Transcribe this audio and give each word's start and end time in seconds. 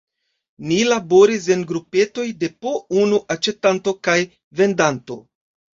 Ni 0.69 0.77
laboris 0.87 1.45
en 1.57 1.61
grupetoj 1.73 2.27
de 2.45 2.51
po 2.65 2.75
unu 3.05 3.23
aĉetanto 3.39 3.99
kaj 4.11 4.19
vendanto. 4.63 5.25